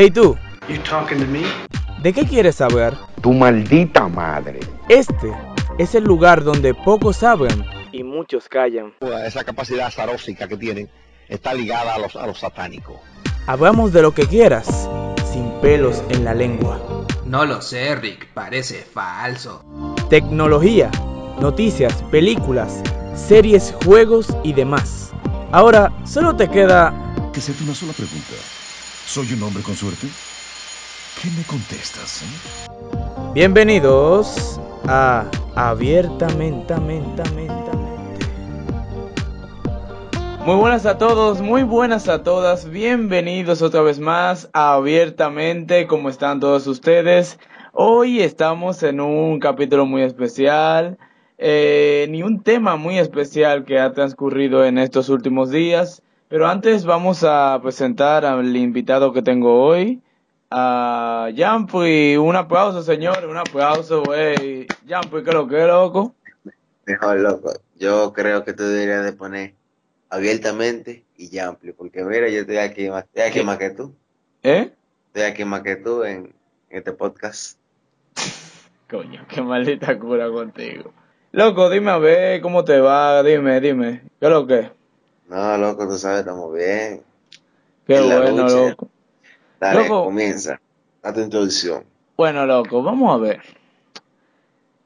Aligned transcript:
Hey 0.00 0.10
tú, 0.10 0.34
You 0.66 0.78
talking 0.78 1.18
to 1.18 1.26
me? 1.26 1.42
¿de 2.02 2.14
qué 2.14 2.24
quieres 2.24 2.54
saber? 2.54 2.94
Tu 3.20 3.34
maldita 3.34 4.08
madre. 4.08 4.60
Este 4.88 5.30
es 5.78 5.94
el 5.94 6.04
lugar 6.04 6.42
donde 6.42 6.72
pocos 6.72 7.18
saben 7.18 7.66
y 7.92 8.02
muchos 8.02 8.48
callan. 8.48 8.94
esa 9.26 9.44
capacidad 9.44 9.88
azarósica 9.88 10.48
que 10.48 10.56
tienen 10.56 10.88
está 11.28 11.52
ligada 11.52 11.96
a 11.96 11.98
los, 11.98 12.16
a 12.16 12.26
los 12.26 12.38
satánicos. 12.38 12.96
Hablamos 13.46 13.92
de 13.92 14.00
lo 14.00 14.12
que 14.12 14.26
quieras, 14.26 14.88
sin 15.30 15.50
pelos 15.60 16.02
en 16.08 16.24
la 16.24 16.32
lengua. 16.32 16.80
No 17.26 17.44
lo 17.44 17.60
sé, 17.60 17.94
Rick, 17.94 18.32
parece 18.32 18.76
falso. 18.76 19.62
Tecnología, 20.08 20.90
noticias, 21.42 22.02
películas, 22.04 22.82
series, 23.14 23.74
juegos 23.84 24.34
y 24.44 24.54
demás. 24.54 25.12
Ahora 25.52 25.92
solo 26.06 26.36
te 26.36 26.48
queda... 26.48 26.94
Que 27.34 27.40
hacerte 27.40 27.64
una 27.64 27.74
sola 27.74 27.92
pregunta. 27.92 28.59
¿Soy 29.10 29.26
un 29.32 29.42
hombre 29.42 29.60
con 29.64 29.74
suerte? 29.74 30.06
¿Qué 31.20 31.28
me 31.36 31.42
contestas? 31.42 32.22
eh? 32.22 32.68
Bienvenidos 33.34 34.60
a 34.86 35.28
Abiertamente, 35.56 36.76
mente, 36.76 37.24
mente, 37.34 37.78
mente. 37.80 38.26
Muy 40.46 40.54
buenas 40.54 40.86
a 40.86 40.96
todos, 40.96 41.40
muy 41.40 41.64
buenas 41.64 42.08
a 42.08 42.22
todas. 42.22 42.70
Bienvenidos 42.70 43.62
otra 43.62 43.82
vez 43.82 43.98
más 43.98 44.48
a 44.52 44.74
Abiertamente. 44.74 45.88
¿Cómo 45.88 46.08
están 46.08 46.38
todos 46.38 46.68
ustedes? 46.68 47.40
Hoy 47.72 48.20
estamos 48.20 48.84
en 48.84 49.00
un 49.00 49.40
capítulo 49.40 49.86
muy 49.86 50.02
especial, 50.02 50.98
eh, 51.36 52.06
ni 52.10 52.22
un 52.22 52.44
tema 52.44 52.76
muy 52.76 53.00
especial 53.00 53.64
que 53.64 53.80
ha 53.80 53.92
transcurrido 53.92 54.64
en 54.64 54.78
estos 54.78 55.08
últimos 55.08 55.50
días. 55.50 56.04
Pero 56.30 56.46
antes 56.46 56.84
vamos 56.84 57.24
a 57.24 57.58
presentar 57.60 58.24
al 58.24 58.56
invitado 58.56 59.12
que 59.12 59.20
tengo 59.20 59.64
hoy, 59.64 60.00
a 60.48 61.28
Jampuy. 61.36 62.16
Un 62.18 62.36
aplauso, 62.36 62.84
señor, 62.84 63.26
un 63.26 63.36
aplauso, 63.36 64.04
güey. 64.04 64.68
Jampuy, 64.88 65.24
¿qué 65.24 65.32
lo 65.32 65.48
que 65.48 65.66
loco? 65.66 66.14
Mejor 66.86 67.18
loco. 67.18 67.52
Yo 67.80 68.12
creo 68.12 68.44
que 68.44 68.52
tú 68.52 68.62
deberías 68.62 69.04
de 69.04 69.12
poner 69.12 69.54
abiertamente 70.08 71.04
y 71.16 71.30
ya 71.30 71.48
amplio, 71.48 71.74
porque 71.76 72.04
mira, 72.04 72.28
yo 72.28 72.42
estoy 72.42 72.58
aquí 72.58 72.88
más, 72.88 73.06
estoy 73.06 73.22
aquí 73.22 73.38
¿Qué? 73.40 73.44
más 73.44 73.58
que 73.58 73.70
tú. 73.70 73.92
¿Eh? 74.44 74.72
Estoy 75.08 75.22
aquí 75.22 75.44
más 75.44 75.62
que 75.62 75.74
tú 75.74 76.04
en, 76.04 76.32
en 76.68 76.78
este 76.78 76.92
podcast. 76.92 77.58
Coño, 78.88 79.26
qué 79.28 79.42
maldita 79.42 79.98
cura 79.98 80.30
contigo. 80.30 80.92
Loco, 81.32 81.68
dime 81.70 81.90
a 81.90 81.98
ver 81.98 82.40
cómo 82.40 82.62
te 82.62 82.78
va, 82.78 83.20
dime, 83.24 83.60
dime. 83.60 84.02
¿Qué 84.20 84.26
es 84.26 84.30
lo 84.30 84.46
que? 84.46 84.79
No, 85.30 85.56
loco, 85.58 85.86
tú 85.88 85.96
sabes, 85.96 86.20
estamos 86.20 86.52
bien. 86.52 87.02
Qué 87.86 87.96
En 87.96 88.04
bueno, 88.08 88.42
lucha. 88.42 88.68
loco. 88.70 88.88
Dale, 89.60 89.82
Loco. 89.88 90.04
comienza. 90.04 90.60
A 91.02 91.12
tu 91.12 91.20
introducción. 91.20 91.84
Bueno, 92.16 92.44
loco, 92.46 92.82
vamos 92.82 93.14
a 93.14 93.16
ver. 93.18 93.40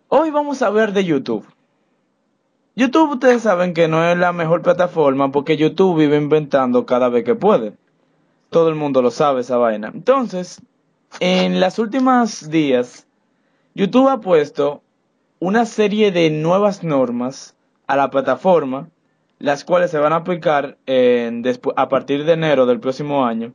Hoy 0.08 0.30
vamos 0.30 0.62
a 0.62 0.70
ver 0.70 0.92
de 0.92 1.04
YouTube. 1.04 1.44
YouTube 2.76 3.12
ustedes 3.12 3.42
saben 3.42 3.72
que 3.74 3.88
no 3.88 4.04
es 4.08 4.16
la 4.18 4.32
mejor 4.32 4.62
plataforma 4.62 5.32
porque 5.32 5.56
YouTube 5.56 5.98
vive 5.98 6.16
inventando 6.16 6.86
cada 6.86 7.08
vez 7.08 7.24
que 7.24 7.34
puede. 7.34 7.72
Todo 8.50 8.68
el 8.68 8.74
mundo 8.74 9.00
lo 9.02 9.10
sabe 9.10 9.40
esa 9.40 9.56
vaina. 9.56 9.90
Entonces, 9.92 10.60
en 11.20 11.58
las 11.58 11.78
últimas 11.78 12.50
días, 12.50 13.06
YouTube 13.74 14.08
ha 14.08 14.20
puesto 14.20 14.82
una 15.40 15.66
serie 15.66 16.12
de 16.12 16.30
nuevas 16.30 16.84
normas 16.84 17.56
a 17.86 17.96
la 17.96 18.10
plataforma, 18.10 18.88
las 19.38 19.64
cuales 19.64 19.90
se 19.90 19.98
van 19.98 20.12
a 20.12 20.16
aplicar 20.16 20.78
en, 20.86 21.42
a 21.76 21.88
partir 21.88 22.24
de 22.24 22.32
enero 22.32 22.66
del 22.66 22.80
próximo 22.80 23.26
año, 23.26 23.52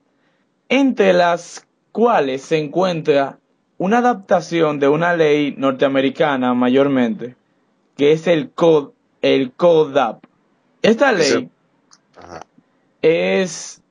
entre 0.68 1.14
las 1.14 1.68
cuales 1.92 2.42
se 2.42 2.58
encuentra 2.58 3.40
una 3.78 4.00
adaptación 4.00 4.80
de 4.80 4.88
una 4.88 5.16
ley 5.16 5.56
norteamericana 5.58 6.54
mayormente, 6.54 7.36
que 7.98 8.12
es 8.12 8.28
el 8.28 8.52
COD, 8.52 8.92
el 9.22 9.52
CODAP. 9.54 10.24
Esta 10.82 11.12
ley 11.12 11.50
es 13.02 13.82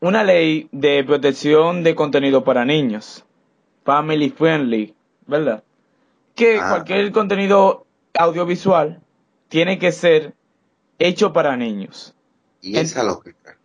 una 0.00 0.24
ley 0.24 0.68
de 0.72 1.04
protección 1.04 1.82
de 1.82 1.94
contenido 1.94 2.42
para 2.42 2.64
niños, 2.64 3.24
family 3.84 4.30
friendly, 4.30 4.94
¿verdad? 5.26 5.62
Que 6.34 6.56
cualquier 6.58 7.12
contenido 7.12 7.86
audiovisual 8.14 9.00
tiene 9.48 9.78
que 9.78 9.92
ser 9.92 10.34
hecho 11.00 11.32
para 11.32 11.56
niños. 11.56 12.14
Y 12.62 12.76
esa 12.78 13.02
lógica. 13.02 13.56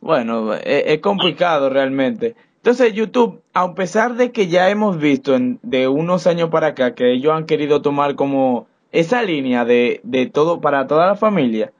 Bueno, 0.00 0.54
es, 0.54 0.62
es 0.86 0.98
complicado 1.00 1.68
realmente. 1.70 2.34
Entonces 2.56 2.92
YouTube, 2.92 3.40
a 3.54 3.74
pesar 3.74 4.16
de 4.16 4.32
que 4.32 4.48
ya 4.48 4.68
hemos 4.70 4.98
visto 4.98 5.34
en- 5.34 5.58
de 5.62 5.88
unos 5.88 6.26
años 6.26 6.50
para 6.50 6.68
acá 6.68 6.94
que 6.94 7.12
ellos 7.12 7.32
han 7.32 7.46
querido 7.46 7.80
tomar 7.82 8.16
como 8.16 8.66
esa 8.92 9.22
línea 9.22 9.64
de, 9.64 10.00
de 10.02 10.26
todo 10.26 10.60
para 10.60 10.86
toda 10.86 11.06
la 11.06 11.16
familia, 11.16 11.72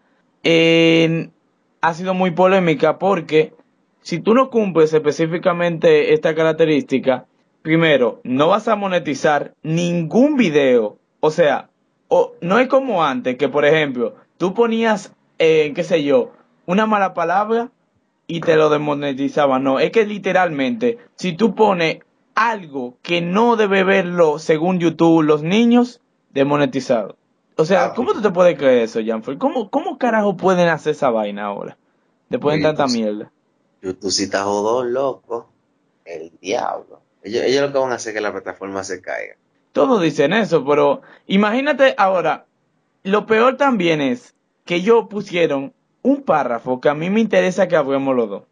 ha 1.80 1.94
sido 1.94 2.14
muy 2.14 2.30
polémica 2.30 2.98
porque 2.98 3.52
si 4.02 4.20
tú 4.20 4.34
no 4.34 4.50
cumples 4.50 4.92
específicamente 4.92 6.12
esta 6.14 6.34
característica, 6.34 7.26
primero, 7.62 8.20
no 8.24 8.48
vas 8.48 8.68
a 8.68 8.76
monetizar 8.76 9.52
ningún 9.62 10.36
video. 10.36 10.96
O 11.20 11.30
sea, 11.30 11.68
o, 12.08 12.32
no 12.40 12.58
es 12.58 12.68
como 12.68 13.04
antes, 13.04 13.36
que 13.36 13.48
por 13.48 13.64
ejemplo, 13.64 14.14
tú 14.40 14.54
ponías, 14.54 15.12
eh, 15.38 15.72
qué 15.74 15.84
sé 15.84 16.02
yo, 16.02 16.32
una 16.64 16.86
mala 16.86 17.12
palabra 17.12 17.68
y 18.26 18.40
te 18.40 18.56
lo 18.56 18.70
desmonetizaban. 18.70 19.62
No, 19.62 19.78
es 19.80 19.90
que 19.90 20.06
literalmente, 20.06 20.96
si 21.14 21.34
tú 21.34 21.54
pones 21.54 21.98
algo 22.34 22.94
que 23.02 23.20
no 23.20 23.56
debe 23.56 23.84
verlo 23.84 24.38
según 24.38 24.78
YouTube 24.78 25.22
los 25.24 25.42
niños, 25.42 26.00
desmonetizado. 26.30 27.16
O 27.56 27.66
sea, 27.66 27.84
Ah, 27.84 27.92
¿cómo 27.94 28.14
tú 28.14 28.22
te 28.22 28.30
puedes 28.30 28.56
creer 28.56 28.84
eso, 28.84 29.00
Janfrey? 29.04 29.36
¿Cómo, 29.36 29.68
¿Cómo 29.68 29.98
carajo 29.98 30.38
pueden 30.38 30.68
hacer 30.68 30.92
esa 30.92 31.10
vaina 31.10 31.44
ahora? 31.44 31.76
Después 32.30 32.56
de 32.56 32.62
tanta 32.62 32.86
mierda. 32.86 33.30
Tú 34.00 34.10
sí 34.10 34.24
estás 34.24 34.44
jodón, 34.44 34.94
loco. 34.94 35.50
El 36.06 36.32
diablo. 36.40 37.02
Ellos, 37.22 37.42
ellos 37.44 37.60
lo 37.60 37.72
que 37.74 37.78
van 37.78 37.92
a 37.92 37.96
hacer 37.96 38.12
es 38.12 38.14
que 38.14 38.22
la 38.22 38.32
plataforma 38.32 38.84
se 38.84 39.02
caiga. 39.02 39.34
Todos 39.72 40.00
dicen 40.00 40.32
eso, 40.32 40.64
pero 40.64 41.02
imagínate 41.26 41.94
ahora, 41.98 42.46
lo 43.02 43.26
peor 43.26 43.56
también 43.56 44.00
es 44.00 44.34
que 44.64 44.76
ellos 44.76 45.06
pusieron 45.08 45.72
un 46.02 46.22
párrafo 46.22 46.80
que 46.80 46.88
a 46.88 46.94
mí 46.94 47.10
me 47.10 47.20
interesa 47.20 47.68
que 47.68 47.76
hablemos 47.76 48.14
los 48.16 48.28
dos. 48.28 48.42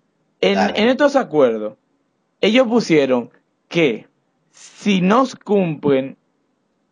En, 0.40 0.58
estos 0.88 1.16
acuerdos, 1.16 1.74
ellos 2.40 2.66
pusieron 2.68 3.30
que 3.68 4.06
si 4.50 5.00
no 5.00 5.24
cumplen 5.44 6.16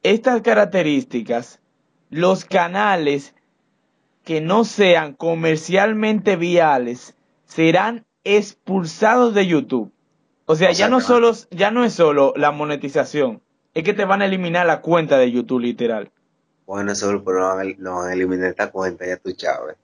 estas 0.03 0.43
características, 0.43 1.61
los 2.11 2.45
canales 2.45 3.35
que 4.25 4.41
no 4.41 4.65
sean 4.65 5.15
comercialmente 5.15 6.37
viales 6.37 7.17
serán 7.45 8.05
expulsados 8.25 9.35
de 9.35 9.47
YouTube. 9.47 9.93
O 10.47 10.57
sea, 10.57 10.69
O 10.69 10.73
ya 10.73 10.77
sea, 10.77 10.89
no 10.89 10.99
que 10.99 11.03
van- 11.05 11.09
solo 11.09 11.33
ya 11.51 11.71
no 11.71 11.85
es 11.85 11.93
solo 11.93 12.33
la 12.37 12.51
monetización, 12.51 13.43
es 13.75 13.85
que 13.85 13.95
te 13.95 14.05
van 14.05 14.23
a 14.23 14.27
eliminar 14.27 14.67
la 14.67 14.81
cuenta 14.81 15.19
de 15.19 15.31
YouTube 15.31 15.61
literal. 15.61 16.11
Bueno, 16.67 16.93
eso 16.93 17.23
pero 17.25 17.41
no 17.41 17.47
van, 17.57 17.69
a, 17.69 17.75
no 17.79 17.97
van 17.97 18.09
a 18.11 18.13
eliminar 18.13 18.51
esta 18.51 18.71
cuenta, 18.71 19.07
ya 19.07 19.17
tú 19.17 19.31
sabes. 19.37 19.77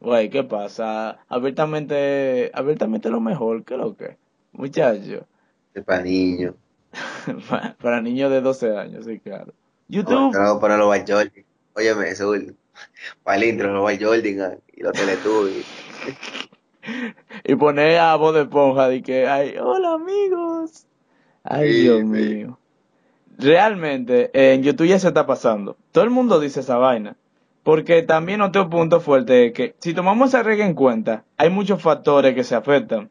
Güey, 0.00 0.30
¿qué 0.30 0.42
pasa? 0.44 1.18
Abiertamente, 1.28 2.50
abiertamente 2.54 3.08
lo 3.10 3.20
mejor, 3.20 3.64
¿qué 3.64 3.76
lo 3.76 3.96
que? 3.96 4.18
Muchacho, 4.52 5.26
Es 5.74 5.84
para 5.84 6.02
niños. 6.02 6.54
para, 7.48 7.74
para 7.76 8.00
niños 8.00 8.30
de 8.30 8.40
12 8.40 8.76
años, 8.76 9.04
sí, 9.06 9.18
claro. 9.20 9.52
YouTube, 9.88 10.32
No, 10.32 10.58
para 10.60 10.76
los 10.76 10.90
White 10.90 11.12
Jordan. 11.12 11.44
Óyeme, 11.74 12.10
eso 12.10 12.34
es 12.34 12.52
para 13.22 13.36
el 13.38 13.44
intro, 13.44 13.72
los 13.72 13.84
White 13.84 14.04
Jordan 14.04 14.60
y 14.72 14.82
los 14.82 14.92
Teletubbies. 14.92 15.66
y 17.44 17.54
poner 17.56 17.98
a 17.98 18.16
voz 18.16 18.34
de 18.34 18.42
esponja 18.42 18.88
de 18.88 19.02
que, 19.02 19.26
ay, 19.26 19.56
hola 19.58 19.94
amigos. 19.94 20.86
Ay, 21.44 21.72
Sí, 21.72 21.80
Dios 21.82 21.98
sí. 22.00 22.04
mío. 22.04 22.58
Realmente, 23.42 24.30
en 24.34 24.62
YouTube 24.62 24.86
ya 24.86 24.98
se 25.00 25.08
está 25.08 25.26
pasando. 25.26 25.76
Todo 25.90 26.04
el 26.04 26.10
mundo 26.10 26.38
dice 26.38 26.60
esa 26.60 26.76
vaina. 26.78 27.16
Porque 27.64 28.02
también 28.02 28.40
otro 28.40 28.68
punto 28.70 29.00
fuerte 29.00 29.46
es 29.46 29.52
que, 29.52 29.74
si 29.80 29.94
tomamos 29.94 30.28
esa 30.30 30.42
regla 30.42 30.66
en 30.66 30.74
cuenta, 30.74 31.24
hay 31.36 31.50
muchos 31.50 31.82
factores 31.82 32.34
que 32.34 32.44
se 32.44 32.54
afectan. 32.54 33.10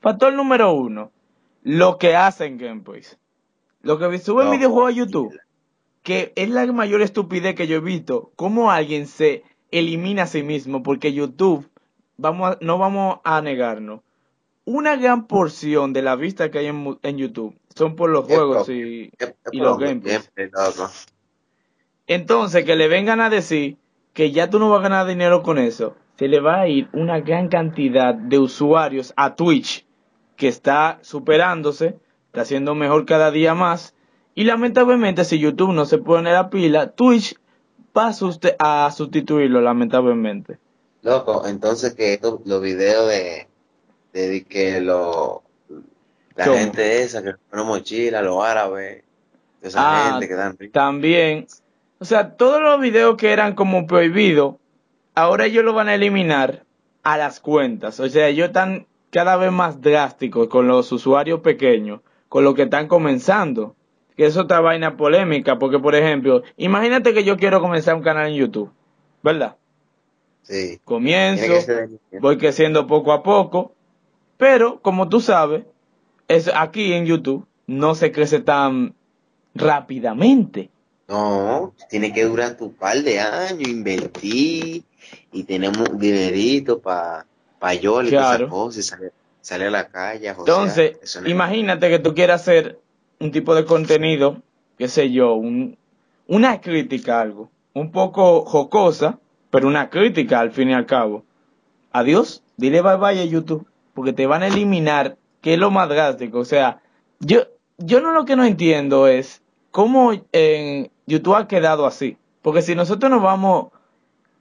Factor 0.00 0.32
número 0.32 0.72
uno, 0.72 1.10
lo 1.62 1.98
que 1.98 2.16
hacen 2.16 2.58
gameplays. 2.58 3.18
Lo 3.82 3.98
que 3.98 4.18
suben 4.18 4.46
No, 4.46 4.52
videojuegos 4.52 4.92
a 4.92 4.96
YouTube, 4.96 5.38
que 6.02 6.32
es 6.36 6.48
la 6.48 6.66
mayor 6.72 7.02
estupidez 7.02 7.54
que 7.54 7.66
yo 7.66 7.76
he 7.76 7.80
visto. 7.80 8.32
Cómo 8.36 8.70
alguien 8.70 9.06
se 9.06 9.42
elimina 9.70 10.24
a 10.24 10.26
sí 10.26 10.42
mismo, 10.42 10.82
porque 10.82 11.12
YouTube, 11.12 11.68
vamos 12.16 12.52
a- 12.52 12.58
no 12.60 12.78
vamos 12.78 13.18
a 13.24 13.40
negarnos, 13.40 14.00
una 14.64 14.96
gran 14.96 15.26
porción 15.26 15.92
de 15.92 16.02
la 16.02 16.16
vista 16.16 16.50
que 16.50 16.58
hay 16.58 16.66
en, 16.66 16.98
en 17.02 17.16
YouTube 17.18 17.56
son 17.74 17.96
por 17.96 18.10
los 18.10 18.24
juegos 18.24 18.68
y, 18.68 19.12
los 19.52 19.52
lo 19.52 19.76
gameplays. 19.78 20.30
Entonces, 22.06 22.64
que 22.64 22.76
le 22.76 22.88
vengan 22.88 23.20
a 23.20 23.30
decir 23.30 23.76
que 24.12 24.32
ya 24.32 24.50
tú 24.50 24.58
no 24.58 24.68
vas 24.70 24.80
a 24.80 24.82
ganar 24.82 25.06
dinero 25.06 25.42
con 25.42 25.58
eso, 25.58 25.94
se 26.16 26.28
le 26.28 26.40
va 26.40 26.60
a 26.60 26.68
ir 26.68 26.88
una 26.92 27.20
gran 27.20 27.48
cantidad 27.48 28.14
de 28.14 28.38
usuarios 28.38 29.12
a 29.16 29.36
Twitch 29.36 29.86
que 30.36 30.48
está 30.48 30.98
superándose, 31.02 31.98
está 32.26 32.42
haciendo 32.42 32.74
mejor 32.74 33.06
cada 33.06 33.30
día 33.30 33.54
más. 33.54 33.94
Y 34.34 34.44
lamentablemente, 34.44 35.24
si 35.24 35.38
YouTube 35.38 35.72
no 35.72 35.84
se 35.84 35.98
pone 35.98 36.32
la 36.32 36.50
pila, 36.50 36.90
Twitch 36.90 37.36
va 37.96 38.08
a, 38.08 38.12
suste- 38.12 38.56
a 38.58 38.90
sustituirlo, 38.90 39.60
lamentablemente. 39.60 40.58
Loco, 41.02 41.46
entonces 41.46 41.94
que 41.94 42.20
los 42.44 42.60
videos 42.60 43.08
de, 43.08 43.48
de 44.12 44.44
que 44.44 44.80
lo, 44.80 45.42
la 46.36 46.44
¿Cómo? 46.44 46.56
gente 46.56 47.02
esa 47.02 47.22
que 47.22 47.34
pone 47.50 47.62
mochila, 47.64 48.22
los 48.22 48.42
árabes, 48.44 49.02
esa 49.62 49.78
Ah, 49.82 50.10
gente 50.12 50.28
que 50.28 50.34
dan 50.34 50.56
risa. 50.58 50.72
También, 50.72 51.46
o 51.98 52.04
sea, 52.04 52.36
todos 52.36 52.60
los 52.62 52.80
videos 52.80 53.16
que 53.16 53.32
eran 53.32 53.54
como 53.54 53.86
prohibidos, 53.86 54.56
ahora 55.14 55.46
ellos 55.46 55.64
lo 55.64 55.72
van 55.74 55.88
a 55.88 55.94
eliminar 55.94 56.64
a 57.02 57.16
las 57.16 57.40
cuentas. 57.40 57.98
O 58.00 58.08
sea, 58.08 58.28
ellos 58.28 58.48
están 58.48 58.86
cada 59.10 59.36
vez 59.36 59.50
más 59.52 59.80
drásticos 59.80 60.48
con 60.48 60.68
los 60.68 60.90
usuarios 60.92 61.40
pequeños, 61.40 62.00
con 62.28 62.44
los 62.44 62.54
que 62.54 62.62
están 62.62 62.86
comenzando. 62.88 63.74
Que 64.16 64.26
es 64.26 64.36
otra 64.36 64.60
vaina 64.60 64.96
polémica, 64.98 65.58
porque 65.58 65.78
por 65.78 65.94
ejemplo, 65.94 66.42
imagínate 66.58 67.14
que 67.14 67.24
yo 67.24 67.38
quiero 67.38 67.60
comenzar 67.62 67.94
un 67.94 68.02
canal 68.02 68.28
en 68.28 68.34
YouTube, 68.34 68.70
¿verdad? 69.22 69.56
Sí. 70.42 70.78
Comienzo, 70.84 71.44
voy 72.20 72.36
creciendo 72.36 72.86
poco 72.86 73.12
a 73.12 73.22
poco, 73.22 73.72
pero 74.36 74.80
como 74.80 75.08
tú 75.08 75.20
sabes, 75.20 75.64
es 76.30 76.48
aquí 76.54 76.92
en 76.92 77.06
YouTube 77.06 77.46
no 77.66 77.94
se 77.94 78.12
crece 78.12 78.40
tan 78.40 78.94
rápidamente. 79.54 80.70
No, 81.08 81.74
tiene 81.88 82.12
que 82.12 82.24
durar 82.24 82.56
tu 82.56 82.72
par 82.72 83.02
de 83.02 83.18
años, 83.18 83.68
invertir 83.68 84.84
y 85.32 85.42
tenemos 85.42 85.88
un 85.88 85.98
dinerito 85.98 86.78
para 86.80 87.26
pa 87.58 87.74
yo 87.74 88.00
y 88.02 88.10
Claro. 88.10 88.48
cosas 88.48 88.78
y 88.78 88.82
sale, 88.88 89.12
sale 89.40 89.66
a 89.66 89.70
la 89.70 89.88
calle. 89.88 90.28
Entonces, 90.28 91.20
no- 91.20 91.28
imagínate 91.28 91.88
que 91.90 91.98
tú 91.98 92.14
quieras 92.14 92.42
hacer 92.42 92.78
un 93.18 93.32
tipo 93.32 93.54
de 93.56 93.64
contenido, 93.64 94.40
qué 94.78 94.86
sé 94.86 95.10
yo, 95.10 95.34
un, 95.34 95.76
una 96.28 96.60
crítica 96.60 97.20
algo, 97.20 97.50
un 97.74 97.90
poco 97.90 98.44
jocosa, 98.44 99.18
pero 99.50 99.66
una 99.66 99.90
crítica 99.90 100.38
al 100.38 100.52
fin 100.52 100.70
y 100.70 100.74
al 100.74 100.86
cabo. 100.86 101.24
Adiós, 101.90 102.44
dile 102.56 102.82
bye 102.82 102.96
bye 102.98 103.18
a 103.20 103.24
YouTube, 103.24 103.66
porque 103.94 104.12
te 104.12 104.26
van 104.26 104.44
a 104.44 104.46
eliminar, 104.46 105.16
que 105.40 105.54
es 105.54 105.58
lo 105.58 105.70
más 105.70 105.88
drástico. 105.88 106.38
O 106.38 106.44
sea, 106.44 106.82
yo, 107.20 107.40
yo 107.78 108.00
no 108.00 108.12
lo 108.12 108.24
que 108.24 108.36
no 108.36 108.44
entiendo 108.44 109.06
es 109.06 109.42
cómo 109.70 110.12
en 110.32 110.90
YouTube 111.06 111.34
ha 111.36 111.48
quedado 111.48 111.86
así. 111.86 112.16
Porque 112.42 112.62
si 112.62 112.74
nosotros 112.74 113.10
nos 113.10 113.22
vamos 113.22 113.68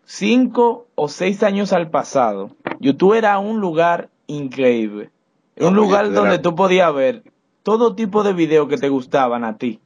cinco 0.05 0.87
o 0.95 1.07
seis 1.07 1.43
años 1.43 1.73
al 1.73 1.89
pasado, 1.89 2.55
YouTube 2.79 3.13
era 3.15 3.37
un 3.39 3.59
lugar 3.59 4.09
increíble. 4.27 5.11
Un 5.57 5.73
No, 5.75 5.81
lugar 5.81 6.05
YouTube 6.05 6.15
donde 6.15 6.33
era- 6.35 6.41
tú 6.41 6.55
podías 6.55 6.93
ver 6.93 7.23
todo 7.63 7.95
tipo 7.95 8.23
de 8.23 8.33
videos 8.33 8.67
que 8.69 8.77
te 8.77 8.89
gustaban 8.89 9.43
a 9.43 9.57
ti. 9.57 9.79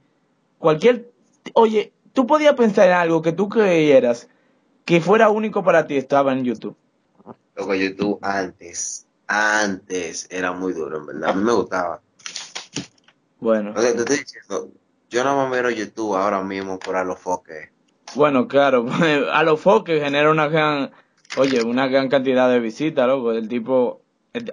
Cualquier, 0.60 1.12
oye, 1.54 1.92
tú 2.14 2.28
podías 2.28 2.54
pensar 2.54 2.88
en 2.88 2.94
algo 2.94 3.22
que 3.22 3.32
tú 3.34 3.50
creyeras 3.50 4.30
que 4.86 5.02
fuera 5.02 5.30
único 5.30 5.64
para 5.64 5.88
ti, 5.88 5.98
estaba 5.98 6.32
en 6.34 6.44
YouTube. 6.44 6.76
Loco, 7.56 7.74
YouTube 7.76 8.20
antes, 8.22 9.08
antes 9.28 10.28
era 10.32 10.52
muy 10.52 10.74
duro, 10.74 10.98
en 10.98 11.06
verdad. 11.06 11.30
A 11.30 11.34
mí 11.34 11.44
me 11.44 11.54
gustaba. 11.54 12.02
Bueno, 13.40 13.74
O 13.76 13.82
sea, 13.82 13.92
te 13.94 14.00
estoy 14.00 14.18
diciendo, 14.20 14.70
yo 15.10 15.24
no 15.24 15.48
me 15.50 15.56
miro 15.56 15.70
YouTube 15.70 16.16
ahora 16.16 16.42
mismo 16.42 16.80
por 16.80 16.96
a 16.96 17.04
los 17.04 17.20
foques. 17.20 17.70
bueno, 18.16 18.48
claro, 18.48 18.86
a 19.34 19.44
los 19.44 19.60
foques 19.60 20.02
genera 20.02 20.30
una 20.32 20.48
gran, 20.48 20.92
oye, 21.38 21.62
una 21.62 21.88
gran 21.88 22.10
cantidad 22.10 22.50
de 22.50 22.60
visitas, 22.60 23.06
loco. 23.08 23.32
El 23.34 23.48
tipo, 23.50 24.02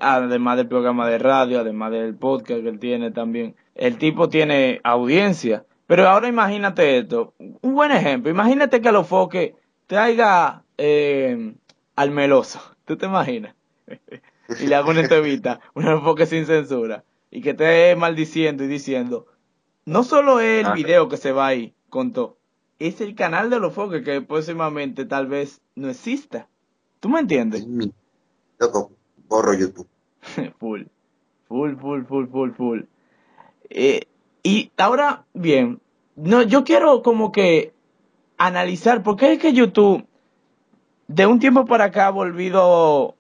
además 0.01 0.57
del 0.57 0.69
programa 0.69 1.09
de 1.09 1.19
radio, 1.19 1.61
además 1.61 1.93
del 1.93 2.15
podcast 2.17 2.63
que 2.63 2.69
él 2.69 2.79
tiene 2.81 3.11
también, 3.13 3.55
el 3.75 3.97
tipo 3.99 4.29
tiene 4.29 4.81
audiencia. 4.83 5.65
Pero 5.87 6.09
ahora 6.09 6.29
imagínate 6.29 6.99
esto, 6.99 7.35
un 7.39 7.75
buen 7.75 7.91
ejemplo, 7.91 8.31
imagínate 8.31 8.81
que 8.81 8.89
a 8.89 8.93
los 8.93 9.09
foques 9.09 9.55
traiga 9.87 10.63
eh, 10.79 11.55
al 11.97 12.11
meloso, 12.13 12.61
¿tú 12.85 12.97
te 12.97 13.07
imaginas? 13.07 13.55
y 14.61 14.67
le 14.67 14.75
haga 14.75 14.89
una 14.91 15.01
entrevista, 15.03 15.61
una 15.75 15.93
enfoque 15.93 16.27
sin 16.27 16.47
censura, 16.47 17.05
y 17.31 17.41
que 17.43 17.51
esté 17.51 17.95
maldiciendo 17.97 18.65
y 18.65 18.69
diciendo, 18.69 19.27
no 19.85 20.03
solo 20.05 20.41
es 20.41 20.61
el 20.61 20.67
Ah. 20.67 20.75
video 20.75 21.09
que 21.09 21.17
se 21.17 21.33
va 21.33 21.47
ahí 21.49 21.75
con 21.89 22.13
todo, 22.13 22.37
es 22.79 23.01
el 23.01 23.15
canal 23.15 23.51
de 23.51 23.61
los 23.61 23.75
foques 23.75 24.03
que 24.05 24.21
próximamente 24.23 25.05
tal 25.05 25.27
vez 25.27 25.61
no 25.75 25.89
exista. 25.91 26.49
¿Tú 27.01 27.09
me 27.09 27.21
entiendes? 27.21 27.67
Loco, 28.59 28.93
borro 29.29 29.55
YouTube. 29.55 29.87
full, 30.59 30.83
full, 31.49 31.77
full, 31.77 32.05
full, 32.05 32.27
full, 32.29 32.51
full. 32.53 32.81
Eh, 33.71 34.03
y 34.43 34.71
ahora, 34.77 35.25
bien, 35.35 35.81
no, 36.17 36.43
yo 36.43 36.65
quiero 36.65 37.03
como 37.03 37.33
que 37.33 37.73
analizar 38.39 39.03
por 39.03 39.17
qué 39.17 39.33
es 39.35 39.39
que 39.39 39.53
YouTube 39.53 40.07
de 41.09 41.27
un 41.27 41.39
tiempo 41.39 41.65
para 41.67 41.85
acá 41.87 42.07
ha 42.07 42.11
volvido 42.11 43.17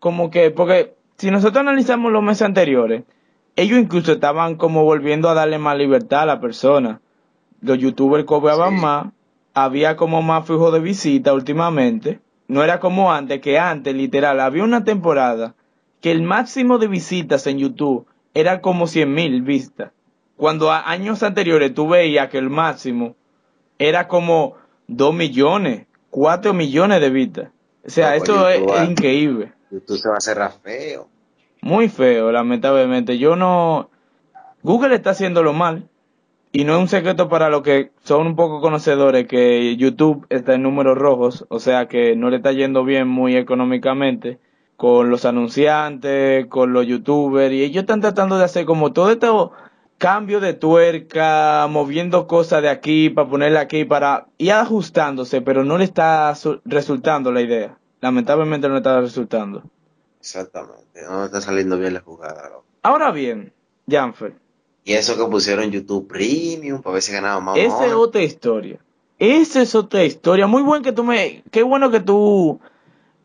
como 0.00 0.30
que, 0.30 0.50
porque 0.50 0.94
si 1.16 1.30
nosotros 1.30 1.60
analizamos 1.60 2.10
los 2.10 2.22
meses 2.22 2.42
anteriores, 2.42 3.04
ellos 3.54 3.78
incluso 3.78 4.12
estaban 4.12 4.56
como 4.56 4.82
volviendo 4.84 5.28
a 5.28 5.34
darle 5.34 5.58
más 5.58 5.76
libertad 5.76 6.22
a 6.22 6.26
la 6.26 6.40
persona. 6.40 7.00
Los 7.60 7.78
youtubers 7.78 8.24
cobraban 8.24 8.76
Sí. 8.76 8.80
más, 8.80 9.06
había 9.54 9.96
como 9.96 10.22
más 10.22 10.46
flujo 10.46 10.70
de 10.70 10.80
visita 10.80 11.34
últimamente. 11.34 12.20
No 12.48 12.64
era 12.64 12.80
como 12.80 13.12
antes, 13.12 13.40
que 13.40 13.58
antes, 13.58 13.94
literal, 13.94 14.40
había 14.40 14.64
una 14.64 14.82
temporada 14.82 15.54
que 16.00 16.10
el 16.10 16.22
máximo 16.22 16.78
de 16.78 16.88
visitas 16.88 17.46
en 17.46 17.58
YouTube 17.58 18.06
era 18.34 18.60
como 18.60 18.86
100 18.86 19.12
mil 19.12 19.42
vistas. 19.42 19.92
Cuando 20.36 20.72
a 20.72 20.90
años 20.90 21.22
anteriores 21.22 21.74
tú 21.74 21.88
veías 21.88 22.28
que 22.30 22.38
el 22.38 22.48
máximo 22.48 23.14
era 23.78 24.08
como 24.08 24.54
2 24.88 25.14
millones, 25.14 25.86
4 26.08 26.54
millones 26.54 27.00
de 27.02 27.10
vistas. 27.10 27.50
O 27.84 27.90
sea, 27.90 28.16
No, 28.16 28.18
pues, 28.18 28.30
esto 28.30 28.48
es 28.48 28.62
ah. 28.72 28.84
increíble. 28.84 29.52
YouTube 29.70 29.98
se 29.98 30.08
va 30.08 30.14
a 30.14 30.18
hacer 30.18 30.38
feo. 30.62 31.08
Muy 31.62 31.88
feo, 31.88 32.32
lamentablemente. 32.32 33.18
Yo 33.18 33.36
no... 33.36 33.90
Google 34.62 34.94
está 34.94 35.10
haciéndolo 35.10 35.52
mal. 35.52 35.88
Y 36.52 36.64
no 36.64 36.74
es 36.74 36.80
un 36.80 36.88
secreto 36.88 37.28
para 37.28 37.48
los 37.48 37.62
que 37.62 37.92
son 38.02 38.26
un 38.26 38.34
poco 38.34 38.60
conocedores 38.60 39.28
que 39.28 39.76
YouTube 39.76 40.26
está 40.30 40.54
en 40.54 40.64
números 40.64 40.98
rojos, 40.98 41.46
o 41.48 41.60
sea 41.60 41.86
que 41.86 42.16
no 42.16 42.28
le 42.28 42.38
está 42.38 42.50
yendo 42.50 42.82
bien 42.84 43.06
muy 43.06 43.36
económicamente 43.36 44.40
con 44.76 45.10
los 45.10 45.24
anunciantes, 45.24 46.46
con 46.46 46.72
los 46.72 46.88
youtubers, 46.88 47.52
y 47.54 47.62
ellos 47.62 47.82
están 47.82 48.00
tratando 48.00 48.36
de 48.36 48.46
hacer 48.46 48.64
como 48.64 48.92
todo 48.92 49.10
este 49.12 49.28
cambio 49.98 50.40
de 50.40 50.54
tuerca, 50.54 51.68
moviendo 51.70 52.26
cosas 52.26 52.62
de 52.62 52.68
aquí 52.68 53.10
para 53.10 53.28
ponerla 53.28 53.60
aquí, 53.60 53.84
para 53.84 54.26
ir 54.36 54.50
ajustándose, 54.50 55.42
pero 55.42 55.62
no 55.62 55.78
le 55.78 55.84
está 55.84 56.34
su- 56.34 56.60
resultando 56.64 57.30
la 57.30 57.42
idea. 57.42 57.78
Lamentablemente 58.00 58.68
no 58.68 58.76
está 58.78 59.00
resultando. 59.00 59.62
Exactamente. 60.20 61.02
No 61.08 61.24
está 61.24 61.40
saliendo 61.40 61.78
bien 61.78 61.94
la 61.94 62.00
jugada, 62.00 62.48
loco. 62.48 62.64
Ahora 62.82 63.10
bien, 63.10 63.52
Janfer, 63.88 64.34
Y 64.84 64.92
eso 64.94 65.16
que 65.16 65.30
pusieron 65.30 65.70
YouTube 65.70 66.06
Premium 66.08 66.80
para 66.82 66.94
ver 66.94 67.02
si 67.02 67.12
ganaba 67.12 67.40
más. 67.40 67.58
esa 67.58 67.86
es 67.86 67.92
otra 67.92 68.22
historia. 68.22 68.78
Esa 69.18 69.62
es 69.62 69.74
otra 69.74 70.04
historia. 70.04 70.46
Muy 70.46 70.62
bueno 70.62 70.82
que 70.82 70.92
tú 70.92 71.04
me... 71.04 71.42
Qué 71.50 71.62
bueno 71.62 71.90
que 71.90 72.00
tú 72.00 72.58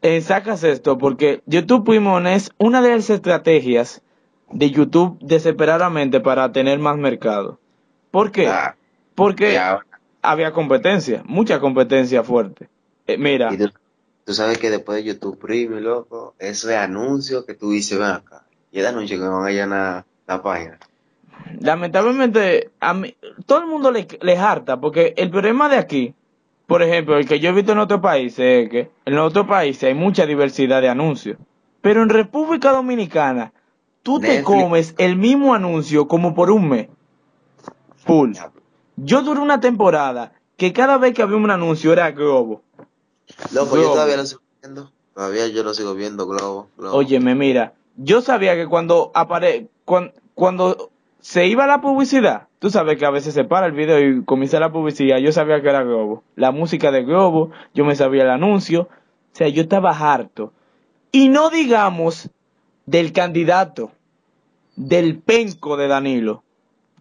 eh, 0.02 0.20
sacas 0.22 0.64
esto, 0.64 0.98
porque 0.98 1.42
YouTube 1.46 1.86
Premium 1.86 2.28
es 2.28 2.52
una 2.58 2.82
de 2.82 2.90
las 2.96 3.10
estrategias 3.10 4.02
de 4.52 4.72
YouTube 4.72 5.18
desesperadamente 5.22 6.20
para 6.20 6.52
tener 6.52 6.80
más 6.80 6.98
mercado. 6.98 7.60
¿Por 8.12 8.32
qué? 8.32 8.48
Ah, 8.48 8.76
Porque 9.16 9.58
había 10.22 10.52
competencia, 10.52 11.24
mucha 11.26 11.60
competencia 11.60 12.24
fuerte. 12.24 12.70
Eh, 13.08 13.18
mira, 13.18 13.50
tú, 14.26 14.34
sabes 14.34 14.58
que 14.58 14.70
después 14.70 14.98
de 14.98 15.14
YouTube 15.14 15.40
Premium, 15.40 15.80
loco, 15.82 16.36
eso 16.40 16.70
es 16.70 16.76
anuncio 16.76 17.46
que 17.46 17.54
tú 17.54 17.72
dices, 17.72 17.98
ven 17.98 18.10
acá. 18.10 18.44
Y 18.72 18.80
el 18.80 18.88
anuncio 18.88 19.18
que 19.18 19.24
me 19.24 19.30
van 19.30 19.48
a 19.48 19.52
llenar 19.52 20.06
la 20.28 20.44
página. 20.44 20.78
lamentablemente, 21.60 22.72
a 22.80 22.94
mí, 22.94 23.16
todo 23.46 23.60
el 23.60 23.68
mundo 23.68 23.92
le, 23.92 24.08
le 24.22 24.38
harta, 24.38 24.82
porque 24.82 25.14
el 25.16 25.30
problema 25.30 25.70
de 25.70 25.78
aquí, 25.78 26.16
por 26.68 26.82
ejemplo, 26.82 27.18
el 27.18 27.28
que 27.28 27.40
yo 27.40 27.50
he 27.50 27.54
visto 27.54 27.72
en 27.72 27.80
otros 27.80 28.02
países, 28.02 28.66
es 28.66 28.70
que 28.70 28.92
en 29.06 29.18
otros 29.20 29.48
países 29.48 29.84
hay 29.84 29.94
mucha 29.94 30.26
diversidad 30.26 30.82
de 30.82 30.90
anuncios. 30.90 31.38
Pero 31.82 32.02
en 32.02 32.10
República 32.10 32.72
Dominicana, 32.72 33.54
tú 34.02 34.20
te 34.20 34.42
comes 34.42 34.96
el 34.98 35.16
mismo 35.16 35.54
anuncio 35.54 36.08
como 36.08 36.34
por 36.34 36.50
un 36.50 36.68
mes. 36.70 36.88
Full. 38.06 38.34
Yo 38.96 39.22
duré 39.22 39.40
una 39.40 39.60
temporada 39.60 40.34
que 40.58 40.74
cada 40.74 40.98
vez 40.98 41.14
que 41.14 41.22
había 41.22 41.38
un 41.38 41.52
anuncio 41.52 41.92
era 41.92 42.12
Globo. 42.12 42.62
Loco, 43.54 43.78
yo 43.78 43.92
todavía 43.92 44.18
lo 44.18 44.26
sigo 44.26 44.42
viendo. 44.62 44.92
Todavía 45.14 45.48
yo 45.48 45.64
lo 45.64 45.74
sigo 45.74 45.94
viendo, 45.94 46.28
Globo. 46.28 46.68
Globo. 46.78 46.98
Óyeme, 46.98 47.36
mira, 47.36 47.74
yo 47.96 48.22
sabía 48.22 48.56
que 48.56 48.68
cuando 48.68 49.12
apare 49.14 49.68
cuan- 49.86 50.12
cuando 50.34 50.90
se 51.22 51.48
iba 51.48 51.66
la 51.66 51.82
publicidad, 51.82 52.48
tú 52.60 52.70
sabes 52.70 52.98
que 52.98 53.06
a 53.06 53.10
veces 53.10 53.34
se 53.34 53.44
para 53.46 53.66
el 53.68 53.72
video 53.72 54.00
y 54.00 54.24
comienza 54.26 54.60
la 54.60 54.72
publicidad, 54.72 55.18
yo 55.18 55.32
sabía 55.32 55.62
que 55.62 55.70
era 55.70 55.84
Globo. 55.84 56.24
La 56.36 56.52
música 56.52 56.92
de 56.92 57.04
Globo, 57.04 57.52
yo 57.74 57.86
me 57.86 57.96
sabía 57.96 58.24
el 58.24 58.30
anuncio, 58.30 58.82
o 58.82 59.36
sea, 59.36 59.48
yo 59.48 59.62
estaba 59.64 59.92
harto. 59.92 60.52
Y 61.12 61.30
no 61.30 61.50
digamos 61.50 62.30
del 62.86 63.14
candidato, 63.14 63.92
del 64.76 65.18
penco 65.20 65.78
de 65.78 65.88
Danilo. 65.88 66.44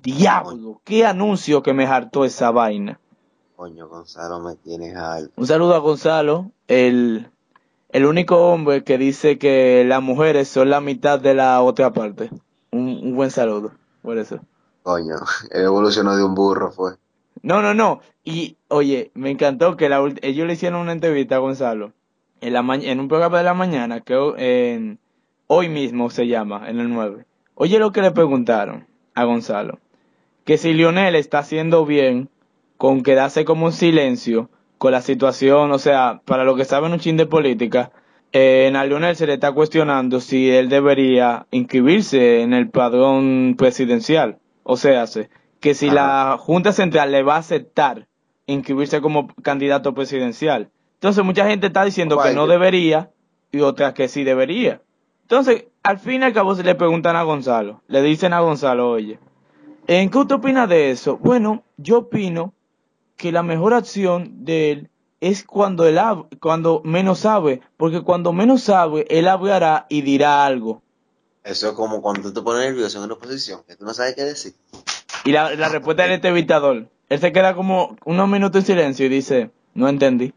Diablo, 0.02 0.80
qué 0.84 1.04
anuncio 1.06 1.62
que 1.62 1.72
me 1.72 1.86
hartó 1.86 2.24
esa 2.24 2.50
vaina. 2.50 3.00
Coño, 3.56 3.88
Gonzalo, 3.88 4.40
me 4.40 4.56
tienes 4.56 4.96
alto. 4.96 5.32
Un 5.36 5.46
saludo 5.46 5.74
a 5.74 5.78
Gonzalo, 5.78 6.50
el, 6.68 7.28
el 7.90 8.04
único 8.06 8.36
hombre 8.52 8.82
que 8.82 8.98
dice 8.98 9.38
que 9.38 9.84
las 9.86 10.02
mujeres 10.02 10.48
son 10.48 10.70
la 10.70 10.80
mitad 10.80 11.20
de 11.20 11.34
la 11.34 11.62
otra 11.62 11.92
parte. 11.92 12.30
Un, 12.72 12.88
un 13.02 13.14
buen 13.14 13.30
saludo, 13.30 13.72
por 14.02 14.18
eso. 14.18 14.40
Coño, 14.82 15.16
evolucionó 15.52 16.16
de 16.16 16.24
un 16.24 16.34
burro, 16.34 16.72
fue. 16.72 16.92
No, 17.42 17.62
no, 17.62 17.74
no. 17.74 18.00
Y, 18.24 18.56
oye, 18.68 19.10
me 19.14 19.30
encantó 19.30 19.76
que 19.76 19.88
la, 19.88 20.02
ellos 20.22 20.46
le 20.46 20.54
hicieron 20.54 20.80
una 20.80 20.92
entrevista 20.92 21.36
a 21.36 21.40
Gonzalo 21.40 21.92
en, 22.40 22.52
la 22.54 22.62
ma- 22.62 22.76
en 22.76 22.98
un 23.00 23.08
programa 23.08 23.38
de 23.38 23.44
la 23.44 23.54
mañana 23.54 24.00
que 24.00 24.14
en, 24.38 24.98
hoy 25.46 25.68
mismo 25.68 26.10
se 26.10 26.26
llama, 26.26 26.68
en 26.68 26.80
el 26.80 26.88
9. 26.92 27.24
Oye 27.54 27.78
lo 27.78 27.92
que 27.92 28.02
le 28.02 28.10
preguntaron 28.10 28.86
a 29.14 29.24
Gonzalo. 29.24 29.78
Que 30.44 30.58
si 30.58 30.72
Lionel 30.74 31.14
está 31.14 31.38
haciendo 31.38 31.86
bien 31.86 32.28
con 32.76 33.02
quedarse 33.02 33.44
como 33.44 33.66
un 33.66 33.72
silencio 33.72 34.50
con 34.78 34.92
la 34.92 35.00
situación, 35.00 35.72
o 35.72 35.78
sea, 35.78 36.20
para 36.24 36.44
lo 36.44 36.56
que 36.56 36.64
saben 36.64 36.92
un 36.92 36.98
chin 36.98 37.16
de 37.16 37.26
política, 37.26 37.92
eh, 38.32 38.70
a 38.74 38.84
Lionel 38.84 39.16
se 39.16 39.26
le 39.26 39.34
está 39.34 39.52
cuestionando 39.52 40.20
si 40.20 40.50
él 40.50 40.68
debería 40.68 41.46
inscribirse 41.52 42.42
en 42.42 42.52
el 42.52 42.68
padrón 42.68 43.54
presidencial. 43.56 44.38
O 44.64 44.76
sea, 44.76 45.06
se- 45.06 45.30
que 45.60 45.74
si 45.74 45.88
la 45.94 46.36
Junta 46.38 46.72
Central 46.72 47.12
le 47.12 47.22
va 47.22 47.36
a 47.36 47.38
aceptar 47.38 48.08
inscribirse 48.46 49.00
como 49.00 49.28
candidato 49.42 49.94
presidencial. 49.94 50.68
Entonces 50.94 51.24
mucha 51.24 51.46
gente 51.46 51.68
está 51.68 51.84
diciendo 51.84 52.16
que 52.16 52.34
no 52.34 52.46
debería 52.46 53.10
y 53.52 53.60
otras 53.60 53.94
que 53.94 54.08
sí 54.08 54.24
debería. 54.24 54.82
Entonces, 55.22 55.66
al 55.82 55.98
fin 55.98 56.20
y 56.20 56.24
al 56.24 56.32
cabo 56.34 56.54
se 56.54 56.64
le 56.64 56.74
preguntan 56.74 57.16
a 57.16 57.22
Gonzalo, 57.22 57.80
le 57.88 58.02
dicen 58.02 58.32
a 58.34 58.40
Gonzalo, 58.40 58.90
oye, 58.90 59.18
¿en 59.86 60.10
qué 60.10 60.18
usted 60.18 60.34
opina 60.34 60.66
de 60.66 60.90
eso? 60.90 61.16
Bueno, 61.16 61.62
yo 61.78 61.98
opino 61.98 62.52
que 63.16 63.32
la 63.32 63.42
mejor 63.42 63.74
acción 63.74 64.44
de 64.44 64.70
él 64.72 64.90
es 65.20 65.44
cuando 65.44 65.86
él 65.86 65.98
cuando 66.40 66.82
menos 66.84 67.20
sabe, 67.20 67.62
porque 67.76 68.02
cuando 68.02 68.32
menos 68.32 68.62
sabe, 68.62 69.06
él 69.08 69.28
hablará 69.28 69.86
y 69.88 70.02
dirá 70.02 70.44
algo. 70.44 70.82
Eso 71.42 71.68
es 71.68 71.74
como 71.74 72.02
cuando 72.02 72.22
tú 72.22 72.32
te 72.32 72.42
pones 72.42 72.64
nervioso 72.64 72.98
en 72.98 73.04
una 73.04 73.14
oposición, 73.14 73.62
que 73.66 73.76
tú 73.76 73.84
no 73.84 73.94
sabes 73.94 74.14
qué 74.14 74.22
decir. 74.22 74.54
Y 75.24 75.32
la, 75.32 75.54
la 75.54 75.68
respuesta 75.68 76.02
del 76.02 76.12
entrevistador, 76.12 76.88
él 77.08 77.20
se 77.20 77.32
queda 77.32 77.54
como 77.54 77.96
unos 78.04 78.28
minutos 78.28 78.60
en 78.60 78.66
silencio 78.66 79.06
y 79.06 79.10
dice, 79.10 79.50
no 79.74 79.88
entendí. 79.88 80.34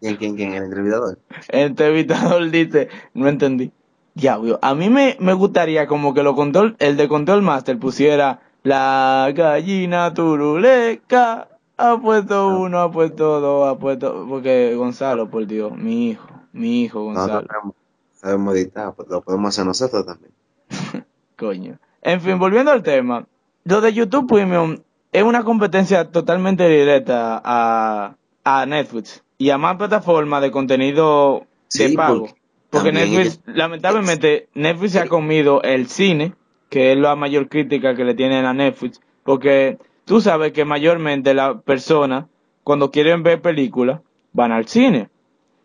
¿Quién, 0.00 0.16
quién, 0.16 0.36
quién? 0.36 0.54
El 0.54 0.64
entrevistador. 0.64 1.18
El 1.48 1.60
entrevistador 1.60 2.50
dice, 2.50 2.88
no 3.14 3.28
entendí. 3.28 3.70
Diablo, 4.14 4.58
a 4.60 4.74
mí 4.74 4.90
me, 4.90 5.16
me 5.20 5.34
gustaría 5.34 5.86
como 5.86 6.14
que 6.14 6.22
lo 6.22 6.34
control, 6.34 6.74
el 6.78 6.96
de 6.96 7.08
Control 7.08 7.42
Master 7.42 7.78
pusiera 7.78 8.40
la 8.62 9.30
gallina 9.34 10.12
turuleca, 10.12 11.48
ha 11.76 11.96
puesto 11.98 12.58
uno, 12.58 12.80
ha 12.80 12.90
puesto 12.90 13.40
dos, 13.40 13.68
ha 13.68 13.78
puesto, 13.78 14.26
porque 14.28 14.74
Gonzalo, 14.74 15.30
por 15.30 15.46
Dios, 15.46 15.76
mi 15.76 16.10
hijo, 16.10 16.28
mi 16.52 16.82
hijo 16.82 17.04
Gonzalo, 17.04 17.46
sabemos, 17.46 17.74
sabemos 18.14 18.54
editar, 18.56 18.94
pues 18.94 19.08
lo 19.08 19.22
podemos 19.22 19.48
hacer 19.48 19.64
nosotros 19.66 20.04
también. 20.06 20.32
coño. 21.36 21.78
En 22.02 22.20
fin, 22.20 22.38
volviendo 22.38 22.70
al 22.70 22.82
tema, 22.82 23.26
lo 23.64 23.80
de 23.80 23.92
YouTube 23.92 24.26
Premium 24.28 24.78
es 25.12 25.22
una 25.22 25.42
competencia 25.44 26.10
totalmente 26.10 26.68
directa 26.68 27.40
a, 27.44 28.14
a 28.44 28.66
Netflix 28.66 29.22
y 29.38 29.50
a 29.50 29.58
más 29.58 29.76
plataformas 29.76 30.42
de 30.42 30.50
contenido 30.50 31.46
de 31.74 31.88
Sí, 31.88 31.96
pago. 31.96 32.28
porque 32.70 32.92
Netflix, 32.92 33.40
lamentablemente, 33.46 34.48
Netflix 34.54 34.92
se 34.92 35.00
ha 35.00 35.08
comido 35.08 35.62
el 35.62 35.88
cine, 35.88 36.34
que 36.70 36.92
es 36.92 36.98
la 36.98 37.16
mayor 37.16 37.48
crítica 37.48 37.94
que 37.94 38.04
le 38.04 38.14
tienen 38.14 38.46
a 38.46 38.54
Netflix, 38.54 39.00
porque 39.24 39.76
tú 40.06 40.22
sabes 40.22 40.52
que 40.52 40.64
mayormente 40.64 41.34
las 41.34 41.60
personas, 41.62 42.24
cuando 42.64 42.90
quieren 42.90 43.22
ver 43.22 43.42
películas, 43.42 44.00
van 44.32 44.52
al 44.52 44.66
cine. 44.66 45.10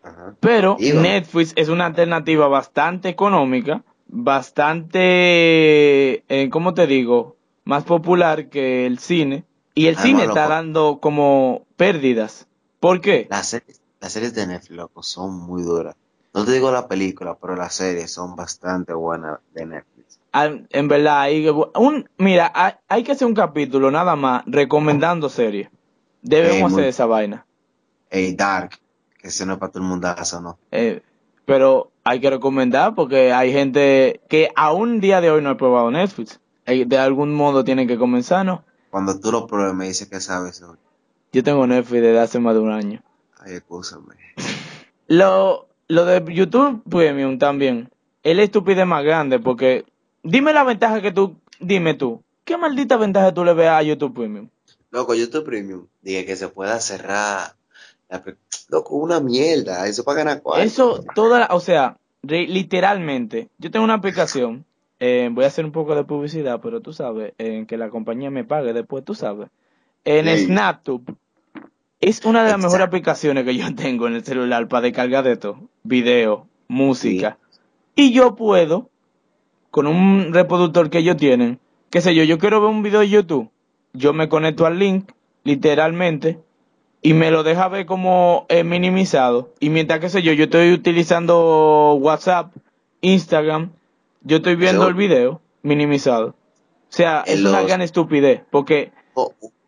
Ajá. 0.02 0.34
Pero 0.40 0.76
Digo. 0.78 1.00
Netflix 1.00 1.52
es 1.56 1.68
una 1.68 1.86
alternativa 1.86 2.48
bastante 2.48 3.08
económica, 3.08 3.82
bastante, 4.08 4.98
eh, 6.28 6.50
¿cómo 6.50 6.74
te 6.74 6.86
digo? 6.86 7.36
Más 7.64 7.84
popular 7.84 8.48
que 8.48 8.86
el 8.86 8.98
cine. 8.98 9.44
Y 9.74 9.86
el 9.86 9.96
Además, 9.96 10.20
cine 10.20 10.24
está 10.24 10.48
dando 10.48 10.98
como 11.00 11.66
pérdidas. 11.76 12.46
¿Por 12.80 13.00
qué? 13.00 13.26
Las 13.30 13.48
series, 13.48 13.80
las 14.00 14.12
series 14.12 14.34
de 14.34 14.46
Netflix, 14.46 14.76
loco, 14.76 15.02
son 15.02 15.34
muy 15.38 15.62
duras. 15.62 15.94
No 16.32 16.44
te 16.44 16.52
digo 16.52 16.70
la 16.70 16.86
película, 16.86 17.36
pero 17.40 17.56
las 17.56 17.74
series 17.74 18.10
son 18.12 18.36
bastante 18.36 18.92
buenas 18.92 19.38
de 19.54 19.66
Netflix. 19.66 20.05
En 20.44 20.88
verdad, 20.88 21.20
hay, 21.22 21.48
un, 21.48 22.08
mira, 22.18 22.50
hay, 22.54 22.72
hay 22.88 23.02
que 23.02 23.12
hacer 23.12 23.26
un 23.26 23.34
capítulo 23.34 23.90
nada 23.90 24.16
más 24.16 24.42
recomendando 24.46 25.28
series. 25.28 25.68
Debemos 26.22 26.56
Ey, 26.56 26.62
muy- 26.62 26.72
hacer 26.72 26.84
esa 26.88 27.06
vaina. 27.06 27.46
Hey, 28.10 28.34
Dark, 28.36 28.78
que 29.20 29.28
ese 29.28 29.46
no 29.46 29.54
es 29.54 29.58
para 29.58 29.72
todo 29.72 29.82
el 29.82 29.88
mundazo, 29.88 30.40
¿no? 30.40 30.58
Eh, 30.72 31.00
pero 31.44 31.90
hay 32.04 32.20
que 32.20 32.30
recomendar 32.30 32.94
porque 32.94 33.32
hay 33.32 33.52
gente 33.52 34.20
que 34.28 34.50
aún 34.56 35.00
día 35.00 35.20
de 35.20 35.30
hoy 35.30 35.42
no 35.42 35.50
ha 35.50 35.56
probado 35.56 35.90
Netflix. 35.90 36.40
De 36.66 36.98
algún 36.98 37.32
modo 37.34 37.62
tienen 37.64 37.86
que 37.86 37.96
comenzar, 37.96 38.44
¿no? 38.44 38.64
Cuando 38.90 39.18
tú 39.20 39.30
lo 39.30 39.46
pruebes 39.46 39.74
me 39.74 39.86
dices 39.86 40.08
que 40.08 40.20
sabes 40.20 40.60
hoy. 40.62 40.76
Yo 41.32 41.42
tengo 41.44 41.66
Netflix 41.66 42.02
desde 42.02 42.18
hace 42.20 42.38
más 42.40 42.54
de 42.54 42.60
un 42.60 42.72
año. 42.72 43.02
Ay, 43.38 43.54
escúchame. 43.54 44.14
Lo, 45.08 45.68
lo 45.88 46.04
de 46.04 46.24
YouTube 46.34 46.82
Premium 46.90 47.38
también. 47.38 47.88
Es 48.22 48.34
la 48.36 48.42
estupidez 48.42 48.86
más 48.86 49.04
grande 49.04 49.38
porque 49.38 49.84
dime 50.30 50.52
la 50.52 50.64
ventaja 50.64 51.00
que 51.00 51.12
tú, 51.12 51.36
dime 51.60 51.94
tú. 51.94 52.22
¿Qué 52.44 52.56
maldita 52.56 52.96
ventaja 52.96 53.32
tú 53.34 53.44
le 53.44 53.54
ves 53.54 53.68
a 53.68 53.82
YouTube 53.82 54.14
Premium? 54.14 54.48
Loco, 54.90 55.14
YouTube 55.14 55.44
Premium, 55.44 55.86
dije 56.02 56.24
que 56.24 56.36
se 56.36 56.48
pueda 56.48 56.78
cerrar. 56.80 57.54
la 58.08 58.22
Loco, 58.68 58.94
una 58.96 59.18
mierda, 59.20 59.86
eso 59.88 60.04
para 60.04 60.18
ganar 60.18 60.42
cuarto. 60.42 60.62
Eso, 60.64 61.04
toda, 61.14 61.40
la- 61.40 61.48
o 61.50 61.60
sea, 61.60 61.96
re- 62.22 62.46
literalmente, 62.46 63.48
yo 63.58 63.70
tengo 63.70 63.84
una 63.84 63.94
aplicación, 63.94 64.64
eh, 65.00 65.28
voy 65.32 65.44
a 65.44 65.48
hacer 65.48 65.64
un 65.64 65.72
poco 65.72 65.94
de 65.96 66.04
publicidad, 66.04 66.60
pero 66.62 66.80
tú 66.80 66.92
sabes, 66.92 67.32
en 67.38 67.66
que 67.66 67.76
la 67.76 67.90
compañía 67.90 68.30
me 68.30 68.44
pague 68.44 68.72
después, 68.72 69.04
tú 69.04 69.14
sabes. 69.14 69.48
En 70.04 70.26
Sí. 70.26 70.44
SnapTube, 70.46 71.16
es 72.00 72.24
una 72.24 72.40
de 72.44 72.50
las 72.50 72.54
Exacto. 72.54 72.66
mejores 72.68 72.86
aplicaciones 72.86 73.44
que 73.44 73.56
yo 73.56 73.74
tengo 73.74 74.06
en 74.06 74.14
el 74.14 74.24
celular 74.24 74.68
para 74.68 74.82
descargar 74.82 75.24
de 75.24 75.36
todo, 75.36 75.60
video, 75.82 76.46
música. 76.68 77.38
Y 77.96 78.12
yo 78.12 78.36
puedo, 78.36 78.88
con 79.70 79.86
un 79.86 80.32
reproductor 80.32 80.90
que 80.90 80.98
ellos 80.98 81.16
tienen, 81.16 81.58
qué 81.90 82.00
sé 82.00 82.14
yo, 82.14 82.24
yo 82.24 82.38
quiero 82.38 82.60
ver 82.60 82.70
un 82.70 82.82
video 82.82 83.00
de 83.00 83.08
YouTube, 83.08 83.50
yo 83.92 84.12
me 84.12 84.28
conecto 84.28 84.66
al 84.66 84.78
link, 84.78 85.10
literalmente, 85.44 86.38
y 87.02 87.12
me 87.14 87.30
lo 87.30 87.42
deja 87.42 87.68
ver 87.68 87.86
como 87.86 88.46
eh, 88.48 88.64
minimizado. 88.64 89.50
Y 89.60 89.70
mientras 89.70 90.00
que 90.00 90.08
sé 90.08 90.22
yo, 90.22 90.32
yo 90.32 90.44
estoy 90.44 90.72
utilizando 90.72 91.94
WhatsApp, 92.00 92.52
Instagram, 93.00 93.70
yo 94.22 94.38
estoy 94.38 94.56
viendo 94.56 94.88
el 94.88 94.94
video 94.94 95.40
minimizado. 95.62 96.28
O 96.28 96.34
sea, 96.96 97.22
es 97.26 97.40
una 97.40 97.58
los- 97.60 97.66
gran 97.68 97.82
estupidez, 97.82 98.42
porque 98.50 98.92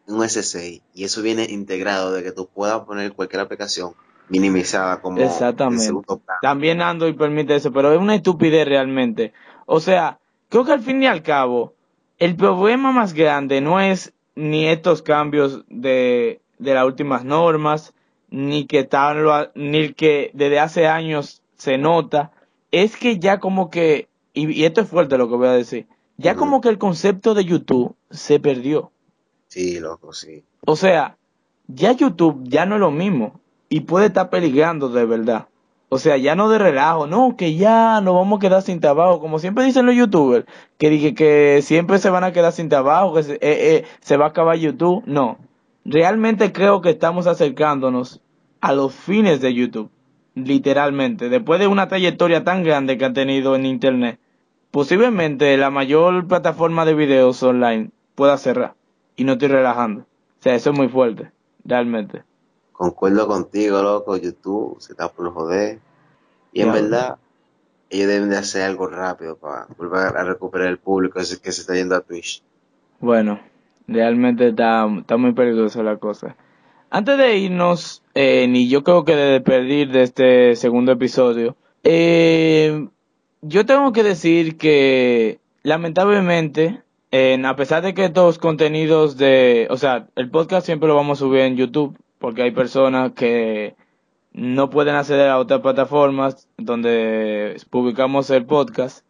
un 0.07 0.25
SSI, 0.25 0.81
y 0.95 1.05
eso 1.05 1.21
viene 1.23 1.45
integrado 1.45 2.12
de 2.12 2.23
que 2.23 2.33
tú 2.33 2.49
puedas 2.52 2.81
poner 2.81 3.12
cualquier 3.12 3.40
aplicación 3.40 3.93
minimizada 4.31 5.00
como 5.00 5.19
Exactamente. 5.19 5.93
también 6.43 6.81
Android 6.83 7.14
permite 7.14 7.55
eso, 7.57 7.73
pero 7.73 7.93
es 7.93 7.99
una 7.99 8.14
estupidez 8.14 8.67
realmente. 8.67 9.33
O 9.70 9.80
sea, 9.80 10.18
creo 10.48 10.64
que 10.64 10.72
al 10.72 10.80
fin 10.80 11.02
y 11.02 11.06
al 11.06 11.22
cabo, 11.22 11.75
el 12.18 12.37
problema 12.37 12.90
más 12.90 13.12
grande 13.12 13.60
no 13.60 13.80
es 13.80 14.14
ni 14.34 14.66
estos 14.66 15.02
cambios 15.02 15.62
de, 15.68 16.40
de 16.58 16.72
las 16.75 16.87
últimas 16.87 17.22
normas, 17.22 17.92
ni 18.30 18.64
que 18.66 18.88
lo- 18.90 19.50
ni 19.54 19.92
que 19.92 20.30
desde 20.32 20.58
hace 20.58 20.87
años 20.87 21.42
se 21.56 21.76
nota, 21.76 22.32
es 22.70 22.96
que 22.96 23.18
ya 23.18 23.40
como 23.40 23.68
que, 23.68 24.08
y, 24.32 24.50
y 24.50 24.64
esto 24.64 24.80
es 24.80 24.88
fuerte 24.88 25.18
lo 25.18 25.28
que 25.28 25.37
voy 25.37 25.48
a 25.48 25.52
decir, 25.52 25.87
ya 26.16 26.34
como 26.34 26.62
que 26.62 26.70
el 26.70 26.78
concepto 26.78 27.34
de 27.34 27.44
YouTube 27.44 27.94
se 28.10 28.40
perdió. 28.40 28.90
Sí, 29.48 29.80
loco, 29.80 30.14
sí. 30.14 30.44
O 30.64 30.76
sea, 30.76 31.18
ya 31.66 31.92
YouTube 31.92 32.40
ya 32.44 32.64
no 32.64 32.76
es 32.76 32.80
lo 32.80 32.90
mismo 32.90 33.38
y 33.68 33.80
puede 33.80 34.06
estar 34.06 34.30
peligrando 34.30 34.88
de 34.88 35.04
verdad. 35.04 35.48
O 35.90 35.99
sea, 35.99 36.18
ya 36.18 36.35
no 36.35 36.50
de 36.50 36.59
relajo, 36.59 37.07
no, 37.07 37.35
que 37.37 37.54
ya 37.54 38.00
nos 38.02 38.14
vamos 38.14 38.38
a 38.38 38.40
quedar 38.40 38.62
sin 38.62 38.80
trabajo, 38.80 39.21
como 39.21 39.38
siempre 39.38 39.64
dicen 39.64 39.87
los 39.87 39.95
youtubers, 39.95 40.45
que 40.76 40.90
dije 40.90 41.14
que 41.14 41.61
siempre 41.62 41.99
se 41.99 42.11
van 42.11 42.25
a 42.25 42.33
quedar 42.33 42.52
sin 42.52 42.68
trabajo, 42.68 43.14
que 43.14 43.23
se, 43.23 43.35
eh, 43.35 43.38
eh, 43.40 43.85
se 44.00 44.18
va 44.18 44.26
a 44.26 44.28
acabar 44.28 44.57
YouTube. 44.59 45.02
No, 45.07 45.38
realmente 45.87 46.52
creo 46.52 46.83
que 46.83 46.90
estamos 46.90 47.26
acercándonos 47.26 48.21
a 48.61 48.75
los 48.75 48.95
fines 48.95 49.40
de 49.40 49.54
YouTube, 49.54 49.90
literalmente, 50.35 51.30
después 51.30 51.59
de 51.59 51.68
una 51.68 51.88
trayectoria 51.88 52.45
tan 52.45 52.64
grande 52.64 52.99
que 52.99 53.07
ha 53.07 53.12
tenido 53.12 53.57
en 53.57 53.64
Internet. 53.64 54.18
Posiblemente 54.71 55.57
la 55.57 55.71
mayor 55.71 56.26
plataforma 56.28 56.85
de 56.85 56.95
videos 56.95 57.42
online 57.42 57.90
pueda 58.14 58.37
cerrar. 58.37 58.75
Y 59.16 59.25
no 59.25 59.33
estoy 59.33 59.49
relajando. 59.49 60.02
O 60.02 60.42
sea, 60.42 60.54
eso 60.54 60.71
es 60.71 60.76
muy 60.76 60.88
fuerte, 60.88 61.30
realmente. 61.64 62.23
Concuerdo 62.78 63.26
contigo, 63.26 63.82
loco, 63.82 64.16
YouTube 64.16 64.76
se 64.78 64.92
está 64.92 65.08
por 65.08 65.32
joder. 65.32 65.80
Y 66.52 66.62
en 66.62 66.73
verdad, 66.73 67.18
ellos 67.90 68.06
deben 68.06 68.30
de 68.30 68.37
hacer 68.37 68.62
algo 68.62 68.87
rápido 68.87 69.37
para 69.37 69.66
volver 69.76 70.16
a 70.16 70.23
recuperar 70.23 70.68
el 70.68 70.78
público 70.78 71.18
ese 71.18 71.40
que 71.40 71.50
se 71.50 71.62
está 71.62 71.75
yendo 71.75 71.97
a 71.97 72.02
Twitch. 72.02 72.40
Bueno, 73.00 73.40
realmente 73.88 74.50
está, 74.50 74.87
está 74.97 75.16
muy 75.16 75.32
peligrosa 75.32 75.82
la 75.82 75.97
cosa. 75.97 76.37
Antes 76.88 77.18
de 77.18 77.38
irnos, 77.38 78.04
eh, 78.14 78.47
ni 78.49 78.68
yo 78.68 78.85
creo 78.85 79.04
que 79.04 79.16
de 79.16 79.32
despedir 79.32 79.90
de 79.90 80.02
este 80.04 80.54
segundo 80.54 80.92
episodio, 80.92 81.56
eh, 81.82 82.88
yo 83.42 83.66
tengo 83.66 83.92
que 83.92 84.04
decir 84.04 84.56
que 84.56 85.40
lamentablemente, 85.64 86.80
en, 87.11 87.44
a 87.44 87.56
pesar 87.56 87.82
de 87.82 87.92
que 87.92 88.04
estos 88.04 88.38
contenidos 88.38 89.16
de, 89.16 89.66
o 89.68 89.76
sea, 89.76 90.06
el 90.14 90.30
podcast 90.30 90.64
siempre 90.64 90.87
lo 90.87 90.94
vamos 90.94 91.18
a 91.18 91.25
subir 91.25 91.40
en 91.40 91.56
YouTube, 91.56 91.99
porque 92.18 92.42
hay 92.42 92.50
personas 92.50 93.12
que 93.12 93.75
no 94.32 94.70
pueden 94.70 94.94
acceder 94.94 95.30
a 95.30 95.38
otras 95.38 95.60
plataformas 95.60 96.48
donde 96.56 97.56
publicamos 97.70 98.30
el 98.30 98.44
podcast. 98.44 99.04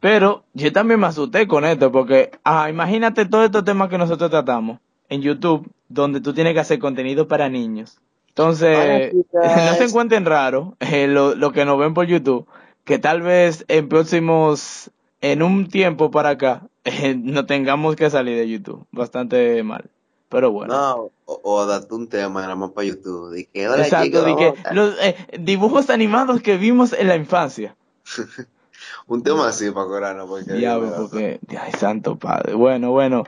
Pero 0.00 0.42
yo 0.54 0.72
también 0.72 0.98
me 0.98 1.06
asusté 1.06 1.46
con 1.46 1.64
esto, 1.64 1.92
porque 1.92 2.32
imagínate 2.68 3.26
todos 3.26 3.44
estos 3.44 3.64
temas 3.64 3.88
que 3.88 3.98
nosotros 3.98 4.28
tratamos 4.28 4.80
en 5.08 5.22
YouTube, 5.22 5.70
donde 5.88 6.20
tú 6.20 6.32
tienes 6.34 6.54
que 6.54 6.60
hacer 6.60 6.80
contenido 6.80 7.28
para 7.28 7.48
niños. 7.48 8.00
Entonces, 8.28 9.14
no 9.32 9.74
se 9.74 9.84
encuentren 9.84 10.24
raro 10.24 10.76
eh, 10.80 11.06
lo, 11.06 11.36
lo 11.36 11.52
que 11.52 11.64
nos 11.64 11.78
ven 11.78 11.94
por 11.94 12.06
YouTube, 12.06 12.46
que 12.84 12.98
tal 12.98 13.22
vez 13.22 13.64
en 13.68 13.88
próximos, 13.88 14.90
en 15.20 15.42
un 15.42 15.68
tiempo 15.68 16.10
para 16.10 16.30
acá, 16.30 16.62
eh, 16.84 17.14
no 17.14 17.46
tengamos 17.46 17.94
que 17.94 18.10
salir 18.10 18.36
de 18.36 18.48
YouTube. 18.48 18.84
Bastante 18.90 19.62
mal. 19.62 19.91
Pero 20.32 20.50
bueno. 20.50 20.72
No, 20.74 21.10
o, 21.26 21.40
o 21.44 21.66
date 21.66 21.92
un 21.94 22.08
tema 22.08 22.40
nada 22.40 22.54
más 22.56 22.70
para 22.70 22.86
YouTube. 22.88 23.28
Hola, 23.54 23.82
Exacto, 23.84 24.24
chicos, 24.26 24.54
a- 24.64 24.72
los 24.72 24.94
eh, 25.02 25.14
dibujos 25.38 25.90
animados 25.90 26.40
que 26.40 26.56
vimos 26.56 26.94
en 26.94 27.06
la 27.08 27.16
infancia. 27.16 27.76
Un 29.06 29.22
tema 29.22 29.46
así 29.46 29.70
para 29.70 29.86
cobrarnos. 29.86 30.28
Porque 30.28 30.54
Diablo, 30.54 30.92
porque, 30.96 31.38
ay, 31.50 31.72
santo 31.78 32.16
padre. 32.16 32.54
Bueno, 32.54 32.90
bueno. 32.90 33.24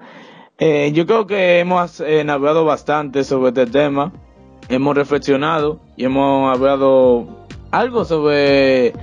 Eh, 0.59 0.93
yo 0.95 1.05
creo 1.07 1.27
que 1.27 1.59
hemos 1.61 2.01
eh, 2.01 2.25
navegado 2.25 2.65
bastante 2.65 3.23
sobre 3.23 3.49
este 3.49 3.67
tema. 3.67 4.11
Hemos 4.71 4.97
reflexionado 4.97 5.81
y 5.97 6.05
hemos 6.07 6.57
hablado 6.57 7.27
algo 7.71 8.05
sobre 8.07 8.95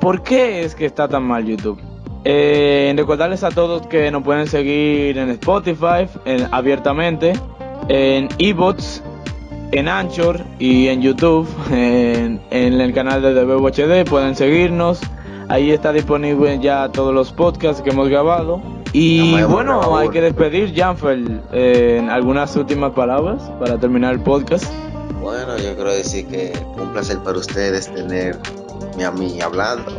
por 0.00 0.22
qué 0.22 0.62
es 0.64 0.74
que 0.74 0.86
está 0.86 1.08
tan 1.08 1.24
mal 1.24 1.44
YouTube. 1.44 1.78
Eh, 2.24 2.92
recordarles 2.96 3.44
a 3.44 3.50
todos 3.50 3.86
que 3.86 4.10
nos 4.10 4.22
pueden 4.22 4.46
seguir 4.46 5.16
en 5.18 5.30
Spotify 5.30 6.06
en- 6.24 6.48
abiertamente, 6.52 7.32
en 7.88 8.28
eBots, 8.38 9.02
en 9.72 9.88
Anchor 9.88 10.40
y 10.58 10.88
en 10.88 11.00
YouTube, 11.02 11.48
en, 11.70 12.40
en 12.50 12.80
el 12.80 12.92
canal 12.92 13.22
de 13.22 13.34
Debebo 13.34 13.68
HD. 13.68 14.04
Pueden 14.08 14.34
seguirnos. 14.34 15.00
Ahí 15.48 15.70
está 15.70 15.92
disponible 15.94 16.58
ya 16.60 16.90
todos 16.90 17.14
los 17.14 17.32
podcasts 17.32 17.80
que 17.80 17.90
hemos 17.90 18.08
grabado. 18.08 18.60
Y 18.92 19.34
hemos 19.34 19.52
bueno, 19.52 19.96
hay 19.96 20.08
que 20.10 20.20
despedir, 20.20 20.74
Janfel, 20.74 21.40
eh, 21.52 22.06
algunas 22.10 22.54
últimas 22.56 22.92
palabras 22.92 23.42
para 23.58 23.78
terminar 23.78 24.14
el 24.14 24.20
podcast. 24.20 24.64
Bueno, 25.22 25.56
yo 25.58 25.74
quiero 25.74 25.90
decir 25.92 26.26
que 26.26 26.52
un 26.78 26.90
placer 26.92 27.18
para 27.18 27.38
ustedes 27.38 27.92
tenerme 27.92 29.04
a 29.04 29.10
mí 29.10 29.40
hablando. 29.40 29.90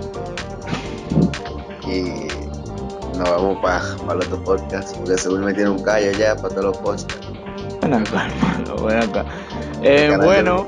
Y 1.90 2.28
nos 3.18 3.30
vamos 3.30 3.58
para 3.62 3.82
el 4.14 4.18
otro 4.18 4.44
podcast, 4.44 4.96
porque 4.98 5.18
seguro 5.18 5.44
me 5.46 5.54
tiene 5.54 5.70
un 5.70 5.84
callo 5.84 6.12
ya 6.12 6.36
para 6.36 6.50
todos 6.50 6.66
los 6.66 6.78
podcasts. 6.78 7.16
Acá, 7.82 7.96
hermano, 8.28 8.86
ven 8.86 8.98
acá. 9.00 9.26
Eh, 9.82 10.10
El 10.12 10.18
bueno, 10.20 10.68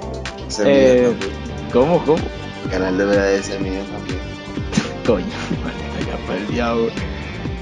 de- 0.57 1.07
eh. 1.09 1.13
¿cómo, 1.71 1.99
cómo? 2.05 2.17
El 2.65 2.71
canal 2.71 2.97
debería 2.97 3.23
de 3.23 3.43
ser 3.43 3.59
mío 3.61 3.81
también. 3.91 4.19
Coño, 5.05 5.25
maldita 5.63 6.33
del 6.33 6.47
diablo. 6.47 6.87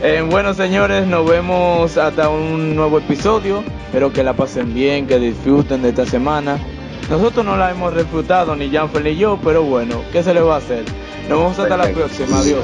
Eh, 0.02 0.26
bueno, 0.30 0.54
señores, 0.54 1.06
nos 1.08 1.28
vemos 1.30 1.98
hasta 1.98 2.30
un 2.30 2.76
nuevo 2.76 3.00
episodio. 3.00 3.64
Espero 3.88 4.14
que 4.14 4.24
la 4.24 4.34
pasen 4.34 4.74
bien, 4.74 5.08
que 5.08 5.20
disfruten 5.20 5.82
de 5.82 5.90
esta 5.90 6.06
semana. 6.06 6.58
Nosotros 7.10 7.44
no 7.44 7.58
la 7.58 7.72
hemos 7.72 7.96
disfrutado, 7.96 8.56
ni 8.56 8.70
Janfel 8.70 9.04
ni 9.04 9.16
yo, 9.18 9.38
pero 9.44 9.64
bueno, 9.64 10.02
¿qué 10.14 10.22
se 10.24 10.34
le 10.34 10.42
va 10.42 10.56
a 10.56 10.58
hacer? 10.60 10.84
Nos 11.28 11.40
vemos 11.40 11.60
hasta 11.60 11.76
la 11.76 11.90
próxima. 11.90 12.38
Adiós. 12.40 12.64